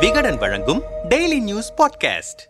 [0.00, 2.42] விகடன் வழங்கும் daily news podcast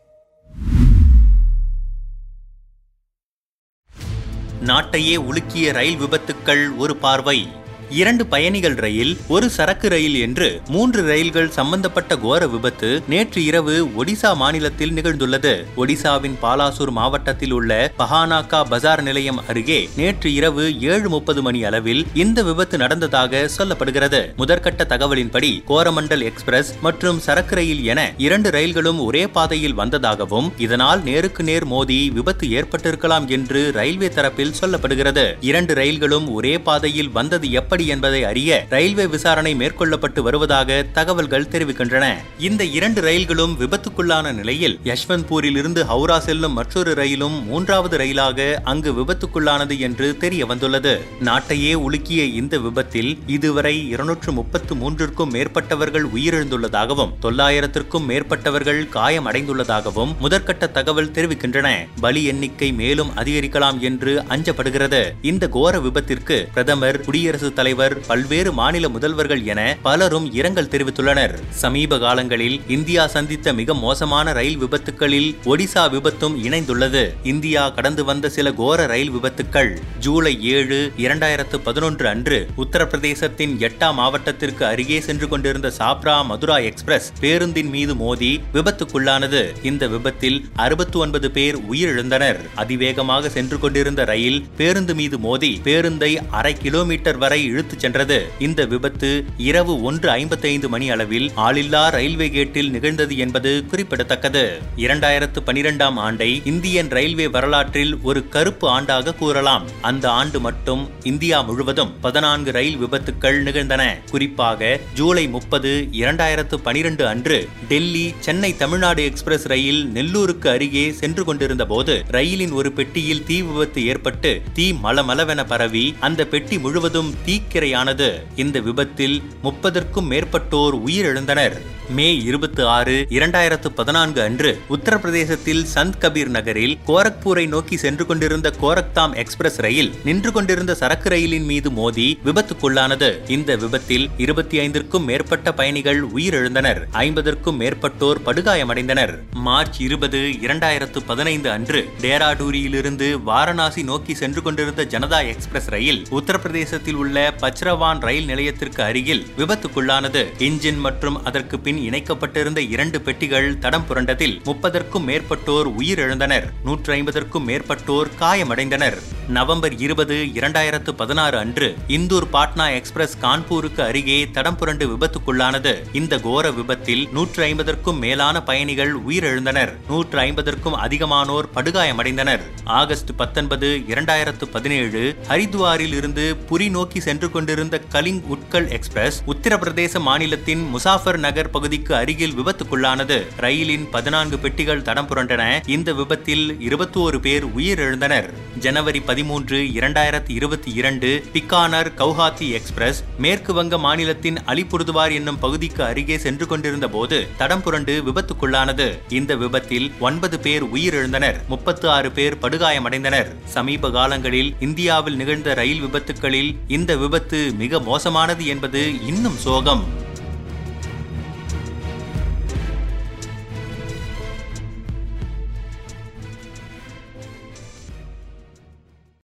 [4.64, 7.48] நாட்டையே உலுக்கிய ரயில் விபத்துக்கள் ஒரு பார்வை.
[7.90, 14.36] இரண்டு பயணிகள் ரயில் ஒரு சரக்கு ரயில் என்று மூன்று ரயில்கள் சம்பந்தப்பட்ட கோர விபத்து நேற்று இரவு ஒடிசா
[14.36, 15.64] மாநிலத்தில் நிகழ்ந்துள்ளது.
[15.76, 22.42] ஒடிசாவின் பாலாசூர் மாவட்டத்தில் உள்ள பஹானாக்கா பஜார் நிலையம் அருகே நேற்று இரவு ஏழு முப்பது மணி அளவில் இந்த
[22.42, 24.34] விபத்து நடந்ததாக சொல்லப்படுகிறது.
[24.36, 31.42] முதற்கட்ட தகவலின்படி கோரமண்டல் எக்ஸ்பிரஸ் மற்றும் சரக்கு ரயில் என இரண்டு ரயில்களும் ஒரே பாதையில் வந்ததாகவும் இதனால் நேருக்கு
[31.42, 35.26] நேர் மோதி விபத்து ஏற்பட்டிருக்கலாம் என்று ரயில்வே தரப்பில் சொல்லப்படுகிறது.
[35.40, 42.14] இரண்டு ரயில்களும் ஒரே பாதையில் வந்தது எப்படி என்பதை அறிய ரயில்வே விசாரணை மேற்கொள்ளப்பட்டு வருவதாக தகவல்கள் தெரிவிக்கின்றன.
[42.38, 49.78] இந்த இரண்டு ரயில்களும் விபத்துக்குள்ளான நிலையில் யஷ்வந்த்பூரில் இருந்து ஹவுரா செல்லும் மற்றொரு ரயிலும் மூன்றாவது ரயிலாக அங்கு விபத்துக்குள்ளானது
[49.78, 58.88] என்று தெரிய வந்துள்ளது நாட்டையே உலுக்கிய இந்த விபத்தில் இதுவரை இருநூற்று முப்பத்து மூன்றிற்கும் மேற்பட்டவர்கள் உயிரிழந்துள்ளதாகவும் தொள்ளாயிரத்திற்கும் மேற்பட்டவர்கள்
[58.94, 61.86] காயமடைந்துள்ளதாகவும் முதற்கட்ட தகவல் தெரிவிக்கின்றன.
[62.00, 65.12] பலி எண்ணிக்கை மேலும் அதிகரிக்கலாம் என்று அஞ்சப்படுகிறது.
[65.22, 71.34] இந்த கோர விபத்திற்கு பிரதமர் குடியரசுத் தலைவர் பல்வேறு மாநில முதல்வர்கள் என பலரும் இரங்கல் தெரிவித்துள்ளனர்.
[71.50, 77.08] சமீப காலங்களில் இந்தியா சந்தித்த மிக மோசமான ரயில் விபத்துகளில் ஒடிசா விபத்தும் இணைந்துள்ளது.
[77.22, 84.66] இந்தியா கடந்து வந்த சில கோர ரயில் விபத்துக்கள் ஜூலை ஏழு இரண்டாயிரத்து பதினொன்று அன்று உத்தரப்பிரதேசத்தின் எட்டா மாவட்டத்திற்கு
[84.66, 89.64] அருகே சென்று கொண்டிருந்த சாப்ரா மதுரா எக்ஸ்பிரஸ் பேருந்தின் மீது மோதி விபத்துக்குள்ளானது.
[89.64, 92.36] இந்த விபத்தில் அறுபத்தி ஒன்பது பேர் உயிரிழந்தனர்.
[92.54, 98.18] அதிவேகமாக சென்று கொண்டிருந்த ரயில் பேருந்து மீது மோதி பேருந்தை அரை கிலோமீட்டர் வரை இழுத்துச் சென்றது.
[98.46, 99.10] இந்த விபத்து
[99.50, 104.44] இரவு ஒன்று ஐம்பத்தைந்து மணி அளவில் ஆளில்லா ரயில்வே கேட்டில் நிகழ்ந்தது என்பது குறிப்பிடத்தக்கது.
[104.84, 109.64] இரண்டாயிரத்து பனிரெண்டாம் ஆண்டை இந்தியன் ரயில்வே வரலாற்றில் ஒரு கருப்பு ஆண்டாக கூறலாம்.
[109.80, 113.82] அந்த ஆண்டு மட்டும் இந்தியா முழுவதும் பதினான்கு ரயில் விபத்துக்கள் நிகழ்ந்தன.
[114.10, 121.66] குறிப்பாக ஜூலை முப்பது இரண்டாயிரத்து பனிரெண்டு அன்று டெல்லி சென்னை தமிழ்நாடு எக்ஸ்பிரஸ் ரயில் நெல்லூருக்கு அருகே சென்று கொண்டிருந்த
[121.66, 128.22] போது ரயிலின் ஒரு பெட்டியில் தீ விபத்து ஏற்பட்டு தீ மலமளவென பரவி அந்த பெட்டி முழுவதும் தீ தீக்கிரையானது
[128.36, 131.56] இந்த விபத்தில் முப்பதற்கும் மேற்பட்டோர் உயிரிழந்தனர்.
[131.88, 139.14] மே இருபத்தி ஆறு இரண்டாயிரத்து பதினான்கு அன்று உத்தரப்பிரதேசத்தில் சந்த் கபீர் நகரில் கோரக்பூரை நோக்கி சென்று கொண்டிருந்த கோரக்தாம்
[139.14, 143.28] எக்ஸ்பிரஸ் ரயில் நின்று கொண்டிருந்த சரக்கு ரயிலின் மீது மோதி விபத்துக்குள்ளானது.
[143.28, 146.80] இந்த விபத்தில் இருபத்தி ஐந்திற்கும் மேற்பட்ட பயணிகள் உயிரிழந்தனர்.
[146.92, 149.14] ஐம்பதற்கும் மேற்பட்டோர் படுகாயமடைந்தனர்.
[149.32, 157.34] மார்ச் இருபது இரண்டாயிரத்து பதினைந்து அன்று டேராடூரியிலிருந்து வாரணாசி நோக்கி சென்று கொண்டிருந்த ஜனதா எக்ஸ்பிரஸ் ரயில் உத்தரப்பிரதேசத்தில் உள்ள
[157.40, 160.24] பச்ரவான் ரயில் நிலையத்திற்கு அருகில் விபத்துக்குள்ளானது.
[160.38, 166.48] இன்ஜின் மற்றும் அதற்கு பின் இணைக்கப்பட்டிருந்த இரண்டு பெட்டிகள் தடம் புரண்டதில் முப்பதற்கும் மேற்பட்டோர் உயிரிழந்தனர்.
[166.64, 168.98] நூற்றி ஐம்பதற்கும் மேற்பட்டோர் காயமடைந்தனர்.
[169.28, 175.72] நவம்பர் இருபது இரண்டாயிரத்து பதினாறு அன்று இந்தூர் பாட்னா எக்ஸ்பிரஸ் கான்பூருக்கு அருகே தடம் புரண்டு விபத்துக்குள்ளானது.
[175.92, 179.72] இந்த கோர விபத்தில் நூற்று ஐம்பதற்கும் மேலான பயணிகள் உயிரிழந்தனர்.
[179.88, 182.40] நூற்று ஐம்பதற்கும் அதிகமானோர் படுகாயமடைந்தனர்.
[182.64, 190.74] ஆகஸ்ட் பத்தொன்பது இரண்டாயிரத்து பதினேழு ஹரித்வாரில் இருந்து புரி நோக்கி சென்று கொண்டிருந்த கலிங் உட்கல் எக்ஸ்பிரஸ் உத்தரப்பிரதேச மாநிலத்தின்
[190.74, 193.26] முசாஃபர் நகர் பகுதிக்கு அருகில் விபத்துக்குள்ளானது.
[193.36, 195.68] ரயிலின் பதினான்கு பெட்டிகள் தடம் புரண்டன.
[195.68, 198.30] இந்த விபத்தில் இருபத்தோரு பேர் உயிரிழந்தனர்.
[198.58, 206.18] ஜனவரி பதிமூன்று இரண்டாயிரத்தி இருபத்தி இரண்டு பிக்கானர் கவுஹாத்தி எக்ஸ்பிரஸ் மேற்கு வங்க மாநிலத்தின் அலிபுர்துவார் என்னும் பகுதிக்கு அருகே
[206.18, 208.98] சென்று கொண்டிருந்த போது தடம் புரண்டு விபத்துக்குள்ளானது.
[209.08, 213.26] இந்த விபத்தில் ஒன்பது பேர் உயிரிழந்தனர் முப்பத்து ஆறு பேர் படுகாயமடைந்தனர்.
[213.44, 219.95] சமீப காலங்களில் இந்தியாவில் நிகழ்ந்த ரயில் விபத்துக்களில் இந்த விபத்து மிக மோசமானது என்பது இன்னும் சோகம்.